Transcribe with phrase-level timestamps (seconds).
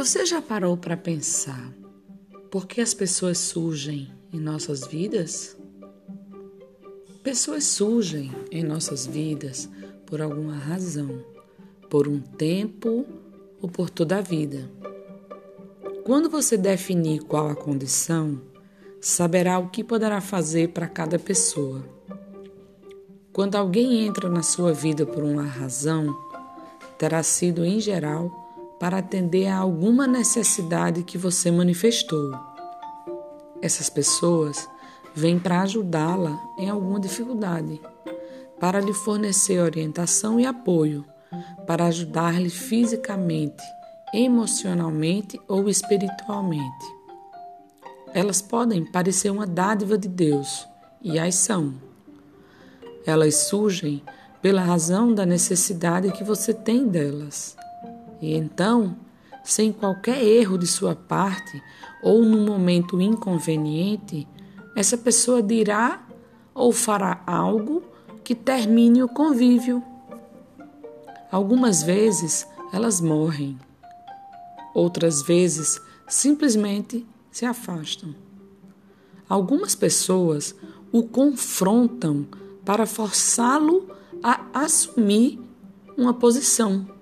[0.00, 1.74] Você já parou para pensar
[2.50, 5.54] por que as pessoas surgem em nossas vidas?
[7.22, 9.68] Pessoas surgem em nossas vidas
[10.06, 11.22] por alguma razão,
[11.90, 13.04] por um tempo
[13.60, 14.70] ou por toda a vida.
[16.02, 18.40] Quando você definir qual a condição,
[19.02, 21.84] saberá o que poderá fazer para cada pessoa.
[23.34, 26.18] Quando alguém entra na sua vida por uma razão,
[26.96, 28.39] terá sido, em geral,
[28.80, 32.32] para atender a alguma necessidade que você manifestou.
[33.60, 34.66] Essas pessoas
[35.14, 37.78] vêm para ajudá-la em alguma dificuldade,
[38.58, 41.04] para lhe fornecer orientação e apoio,
[41.66, 43.62] para ajudar-lhe fisicamente,
[44.14, 46.86] emocionalmente ou espiritualmente.
[48.14, 50.66] Elas podem parecer uma dádiva de Deus,
[51.02, 51.74] e as são.
[53.06, 54.02] Elas surgem
[54.40, 57.56] pela razão da necessidade que você tem delas.
[58.20, 58.96] E então,
[59.42, 61.62] sem qualquer erro de sua parte
[62.02, 64.28] ou num momento inconveniente,
[64.76, 66.06] essa pessoa dirá
[66.54, 67.82] ou fará algo
[68.22, 69.82] que termine o convívio.
[71.30, 73.58] Algumas vezes elas morrem,
[74.74, 78.14] outras vezes simplesmente se afastam.
[79.28, 80.54] Algumas pessoas
[80.92, 82.26] o confrontam
[82.64, 83.88] para forçá-lo
[84.22, 85.40] a assumir
[85.96, 86.99] uma posição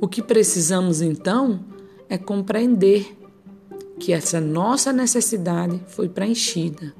[0.00, 1.64] o que precisamos então
[2.08, 3.16] é compreender
[3.98, 6.94] que essa nossa necessidade foi preenchida,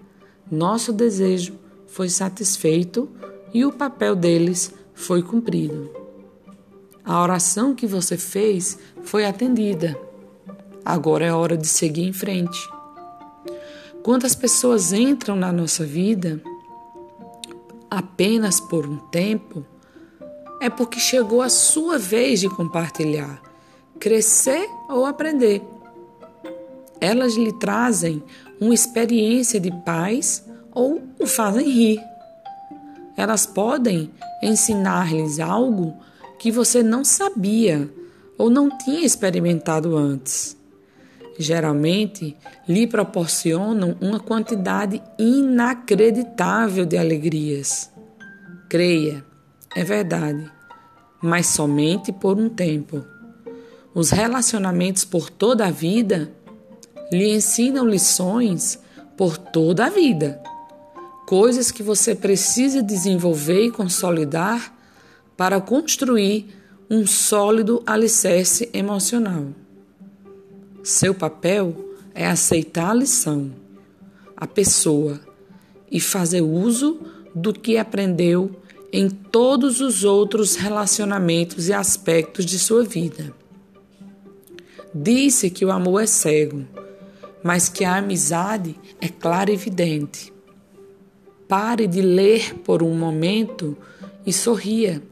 [0.51, 1.55] nosso desejo
[1.87, 3.09] foi satisfeito
[3.53, 5.91] e o papel deles foi cumprido.
[7.05, 9.99] A oração que você fez foi atendida.
[10.85, 12.59] Agora é hora de seguir em frente.
[14.03, 16.43] Quantas pessoas entram na nossa vida
[17.91, 19.65] apenas por um tempo
[20.65, 23.39] é porque chegou a sua vez de compartilhar,
[24.01, 25.61] crescer ou aprender.
[26.99, 28.23] Elas lhe trazem
[28.59, 32.01] uma experiência de paz ou o fazem rir.
[33.15, 34.11] Elas podem
[34.43, 35.95] ensinar-lhes algo
[36.39, 37.91] que você não sabia
[38.39, 40.57] ou não tinha experimentado antes.
[41.39, 42.35] Geralmente
[42.67, 47.91] lhe proporcionam uma quantidade inacreditável de alegrias.
[48.71, 49.23] Creia,
[49.77, 50.54] é verdade,
[51.25, 53.03] mas somente por um tempo.
[53.95, 56.31] Os relacionamentos por toda a vida
[57.11, 58.79] lhe ensinam lições
[59.17, 60.39] por toda a vida,
[61.27, 64.77] coisas que você precisa desenvolver e consolidar
[65.35, 66.47] para construir
[66.91, 69.47] um sólido alicerce emocional.
[70.83, 73.51] Seu papel é aceitar a lição,
[74.37, 75.19] a pessoa
[75.91, 77.01] e fazer uso
[77.35, 78.61] do que aprendeu
[78.97, 83.35] em todos os outros relacionamentos e aspectos de sua vida.
[84.95, 86.65] Disse que o amor é cego,
[87.43, 90.33] mas que a amizade é clara e evidente.
[91.49, 93.77] Pare de ler por um momento
[94.25, 95.03] e sorria.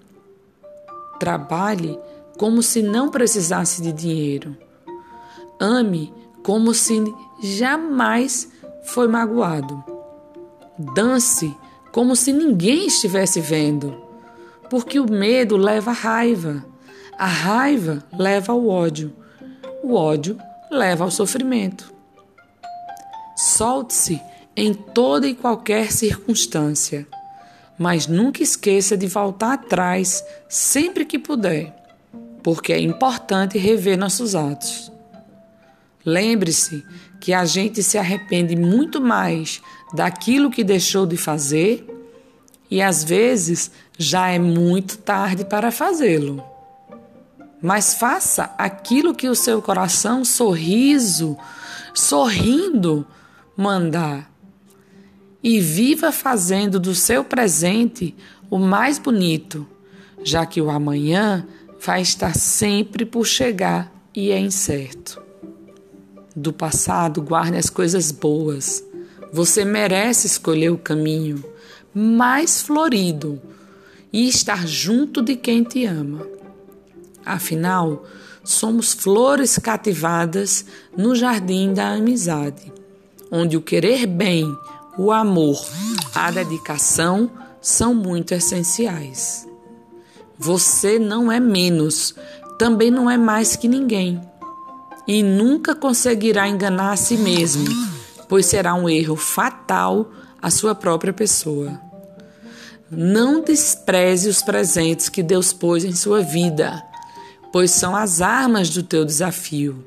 [1.18, 1.98] Trabalhe
[2.38, 4.56] como se não precisasse de dinheiro.
[5.58, 7.02] Ame como se
[7.42, 8.48] jamais
[8.84, 9.82] foi magoado.
[10.94, 11.52] Dance
[11.92, 14.02] como se ninguém estivesse vendo,
[14.70, 16.64] porque o medo leva à raiva,
[17.18, 19.14] a raiva leva ao ódio,
[19.82, 20.38] o ódio
[20.70, 21.92] leva ao sofrimento.
[23.36, 24.20] Solte-se
[24.56, 27.06] em toda e qualquer circunstância,
[27.78, 31.74] mas nunca esqueça de voltar atrás sempre que puder,
[32.42, 34.90] porque é importante rever nossos atos.
[36.04, 36.84] Lembre-se
[37.20, 39.62] que a gente se arrepende muito mais
[39.94, 41.86] daquilo que deixou de fazer
[42.68, 46.42] e às vezes já é muito tarde para fazê-lo.
[47.60, 51.38] Mas faça aquilo que o seu coração sorriso,
[51.94, 53.06] sorrindo,
[53.56, 54.28] mandar.
[55.40, 58.16] E viva fazendo do seu presente
[58.50, 59.66] o mais bonito,
[60.24, 61.46] já que o amanhã
[61.80, 65.22] vai estar sempre por chegar e é incerto
[66.34, 68.84] do passado, guarde as coisas boas.
[69.32, 71.42] Você merece escolher o caminho
[71.94, 73.40] mais florido
[74.12, 76.26] e estar junto de quem te ama.
[77.24, 78.04] Afinal,
[78.44, 80.64] somos flores cativadas
[80.96, 82.72] no jardim da amizade,
[83.30, 84.54] onde o querer bem,
[84.98, 85.64] o amor,
[86.14, 87.30] a dedicação
[87.60, 89.46] são muito essenciais.
[90.38, 92.14] Você não é menos,
[92.58, 94.20] também não é mais que ninguém
[95.06, 97.64] e nunca conseguirá enganar a si mesmo,
[98.28, 100.10] pois será um erro fatal
[100.40, 101.80] à sua própria pessoa.
[102.90, 106.82] Não despreze os presentes que Deus pôs em sua vida,
[107.52, 109.84] pois são as armas do teu desafio.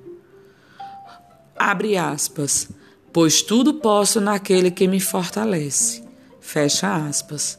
[1.58, 2.68] Abre aspas,
[3.14, 6.04] pois tudo posso naquele que me fortalece.
[6.42, 7.58] Fecha aspas.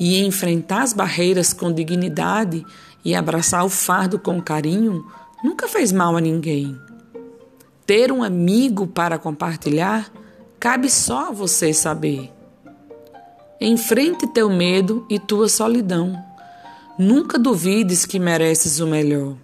[0.00, 2.64] E enfrentar as barreiras com dignidade
[3.04, 5.04] e abraçar o fardo com carinho
[5.44, 6.74] nunca fez mal a ninguém.
[7.84, 10.10] Ter um amigo para compartilhar
[10.58, 12.32] cabe só a você saber.
[13.60, 16.18] Enfrente teu medo e tua solidão.
[16.98, 19.36] Nunca duvides que mereces o melhor.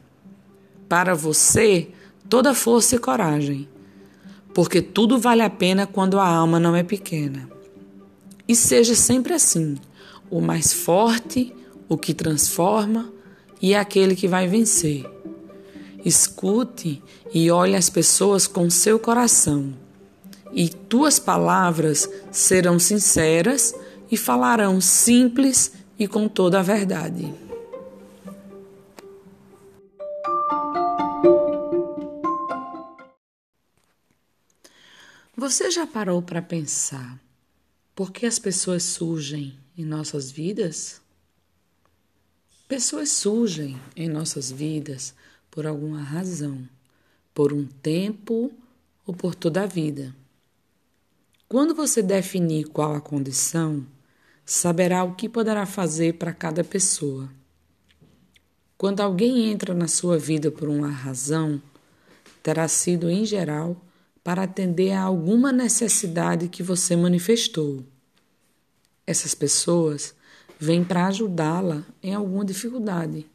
[0.88, 1.88] Para você,
[2.29, 3.69] toda força e coragem,
[4.55, 7.49] porque tudo vale a pena quando a alma não é pequena.
[8.49, 9.76] E seja sempre assim:
[10.31, 11.55] o mais forte,
[11.88, 13.12] o que transforma
[13.61, 15.05] e é aquele que vai vencer.
[16.05, 17.02] Escute
[17.32, 19.75] e olhe as pessoas com seu coração,
[20.52, 23.75] e tuas palavras serão sinceras
[24.11, 27.32] e falarão simples e com toda a verdade.
[35.37, 37.19] Você já parou para pensar
[37.94, 41.00] por que as pessoas surgem em nossas vidas?
[42.69, 45.14] Pessoas surgem em nossas vidas
[45.50, 46.69] por alguma razão,
[47.35, 48.52] por um tempo
[49.06, 50.14] ou por toda a vida.
[51.49, 53.85] Quando você definir qual a condição,
[54.47, 57.29] saberá o que poderá fazer para cada pessoa.
[58.79, 61.61] Quando alguém entra na sua vida por uma razão,
[62.43, 63.76] terá sido, em geral,
[64.23, 67.85] para atender a alguma necessidade que você manifestou.
[69.06, 70.14] Essas pessoas
[70.58, 73.26] vêm para ajudá-la em alguma dificuldade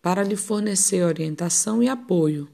[0.00, 2.48] para lhe fornecer orientação e apoio,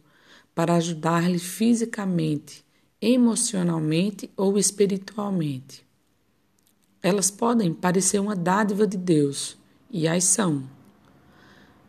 [0.54, 2.64] para ajudar-lhe fisicamente,
[3.00, 5.84] emocionalmente ou espiritualmente.
[7.02, 9.58] Elas podem parecer uma dádiva de Deus,
[9.90, 10.64] e as são.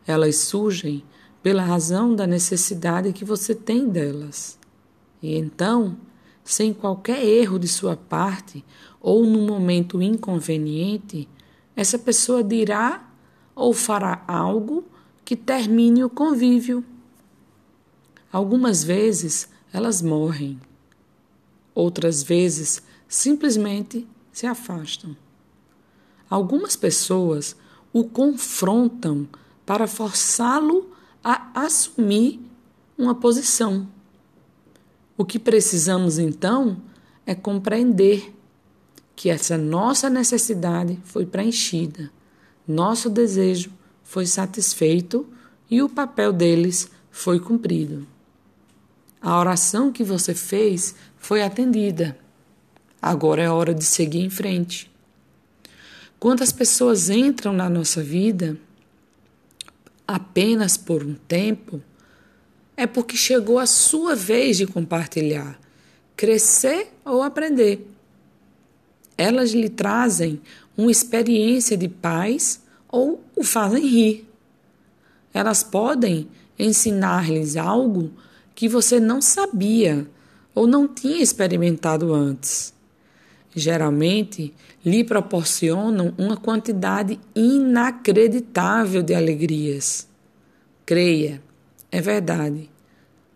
[0.06, 1.02] Elas surgem
[1.42, 4.58] pela razão da necessidade que você tem delas.
[5.22, 5.96] E então,
[6.44, 8.64] sem qualquer erro de sua parte
[9.00, 11.28] ou num momento inconveniente,
[11.74, 13.08] essa pessoa dirá
[13.54, 14.84] ou fará algo
[15.26, 16.84] que termine o convívio.
[18.32, 20.60] Algumas vezes elas morrem,
[21.74, 25.16] outras vezes simplesmente se afastam.
[26.30, 27.56] Algumas pessoas
[27.92, 29.28] o confrontam
[29.66, 30.92] para forçá-lo
[31.24, 32.40] a assumir
[32.96, 33.88] uma posição.
[35.18, 36.80] O que precisamos então
[37.26, 38.32] é compreender
[39.16, 42.12] que essa nossa necessidade foi preenchida,
[42.68, 43.72] nosso desejo
[44.06, 45.26] foi satisfeito
[45.70, 48.06] e o papel deles foi cumprido.
[49.20, 52.16] A oração que você fez foi atendida.
[53.02, 54.90] Agora é hora de seguir em frente.
[56.18, 58.56] Quantas pessoas entram na nossa vida
[60.06, 61.82] apenas por um tempo,
[62.76, 65.58] é porque chegou a sua vez de compartilhar,
[66.14, 67.90] crescer ou aprender.
[69.18, 70.40] Elas lhe trazem
[70.76, 72.60] uma experiência de paz
[72.96, 74.26] ou o fazem rir.
[75.34, 76.28] Elas podem
[76.58, 78.10] ensinar-lhes algo
[78.54, 80.08] que você não sabia
[80.54, 82.72] ou não tinha experimentado antes.
[83.54, 90.08] Geralmente, lhe proporcionam uma quantidade inacreditável de alegrias.
[90.86, 91.42] Creia,
[91.92, 92.70] é verdade,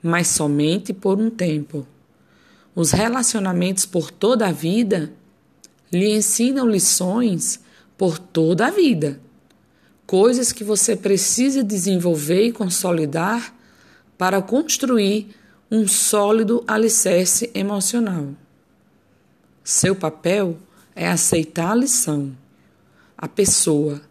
[0.03, 1.87] mas somente por um tempo.
[2.75, 5.13] Os relacionamentos por toda a vida
[5.93, 7.61] lhe ensinam lições
[7.99, 9.21] por toda a vida
[10.11, 13.55] coisas que você precisa desenvolver e consolidar
[14.19, 15.29] para construir
[15.71, 18.31] um sólido alicerce emocional.
[19.63, 20.59] Seu papel
[20.97, 22.37] é aceitar a lição,
[23.17, 24.03] a pessoa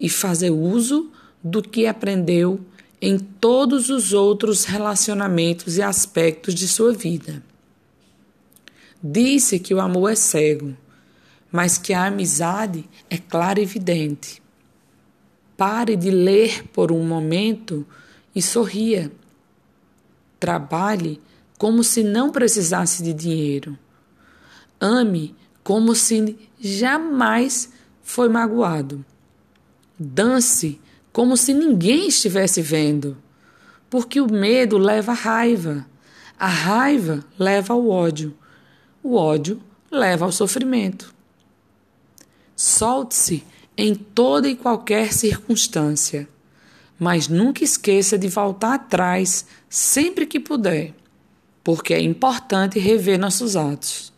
[0.00, 1.08] e fazer uso
[1.40, 2.58] do que aprendeu
[3.00, 7.44] em todos os outros relacionamentos e aspectos de sua vida.
[9.00, 10.76] Disse que o amor é cego,
[11.52, 14.42] mas que a amizade é clara e evidente.
[15.58, 17.84] Pare de ler por um momento
[18.32, 19.10] e sorria.
[20.38, 21.20] Trabalhe
[21.58, 23.76] como se não precisasse de dinheiro.
[24.80, 25.34] Ame
[25.64, 29.04] como se jamais foi magoado.
[29.98, 30.80] Dance
[31.12, 33.16] como se ninguém estivesse vendo,
[33.90, 35.84] porque o medo leva à raiva,
[36.38, 38.32] a raiva leva ao ódio,
[39.02, 39.60] o ódio
[39.90, 41.12] leva ao sofrimento.
[42.54, 43.44] Solte-se
[43.78, 46.28] em toda e qualquer circunstância,
[46.98, 50.92] mas nunca esqueça de voltar atrás sempre que puder,
[51.62, 54.12] porque é importante rever nossos atos.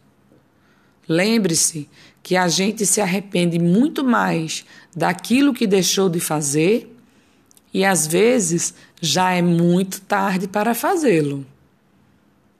[1.06, 1.90] Lembre-se
[2.22, 4.64] que a gente se arrepende muito mais
[4.96, 6.96] daquilo que deixou de fazer
[7.72, 11.46] e às vezes já é muito tarde para fazê-lo.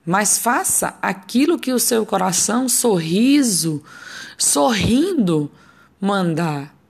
[0.05, 3.83] Mas faça aquilo que o seu coração sorriso,
[4.37, 5.49] sorrindo,
[5.99, 6.80] mandar.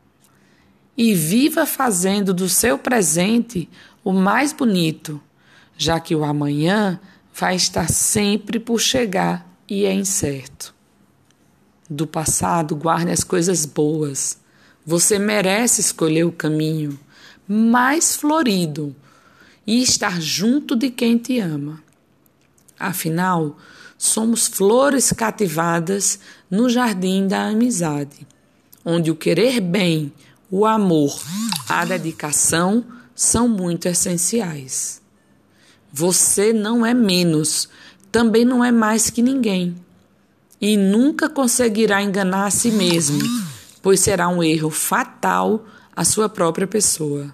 [0.97, 3.69] E viva fazendo do seu presente
[4.03, 5.21] o mais bonito,
[5.77, 6.99] já que o amanhã
[7.33, 10.75] vai estar sempre por chegar e é incerto.
[11.89, 14.39] Do passado, guarde as coisas boas.
[14.85, 16.99] Você merece escolher o caminho
[17.47, 18.95] mais florido
[19.65, 21.83] e estar junto de quem te ama.
[22.79, 23.57] Afinal,
[23.97, 26.19] somos flores cativadas
[26.49, 28.25] no jardim da amizade,
[28.83, 30.11] onde o querer bem,
[30.51, 31.17] o amor,
[31.69, 32.83] a dedicação
[33.15, 35.01] são muito essenciais.
[35.93, 37.69] Você não é menos,
[38.11, 39.73] também não é mais que ninguém.
[40.59, 43.19] E nunca conseguirá enganar a si mesmo,
[43.81, 45.65] pois será um erro fatal
[45.95, 47.33] à sua própria pessoa.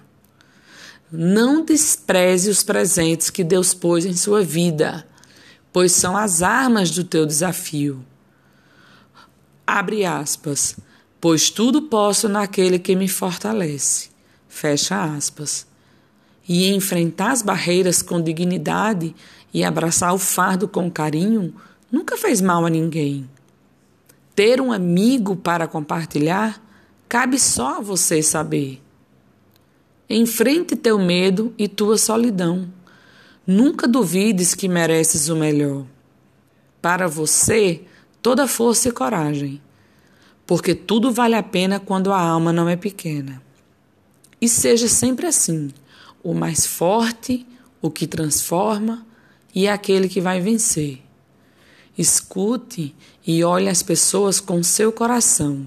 [1.10, 5.04] Não despreze os presentes que Deus pôs em sua vida,
[5.72, 8.04] pois são as armas do teu desafio.
[9.66, 10.76] Abre aspas.
[11.20, 14.10] Pois tudo posso naquele que me fortalece.
[14.48, 15.66] Fecha aspas.
[16.48, 19.14] E enfrentar as barreiras com dignidade
[19.52, 21.54] e abraçar o fardo com carinho
[21.90, 23.28] nunca fez mal a ninguém.
[24.34, 26.62] Ter um amigo para compartilhar
[27.08, 28.80] cabe só a você saber.
[30.08, 32.72] Enfrente teu medo e tua solidão.
[33.46, 35.84] Nunca duvides que mereces o melhor.
[36.80, 37.82] Para você,
[38.22, 39.60] toda força e coragem,
[40.48, 43.42] porque tudo vale a pena quando a alma não é pequena.
[44.40, 45.70] E seja sempre assim,
[46.24, 47.46] o mais forte,
[47.82, 49.06] o que transforma
[49.54, 51.02] e é aquele que vai vencer.
[51.98, 52.94] Escute
[53.26, 55.66] e olhe as pessoas com seu coração,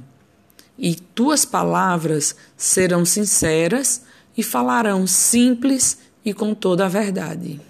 [0.80, 4.02] e tuas palavras serão sinceras
[4.36, 7.62] e falarão simples e com toda a verdade.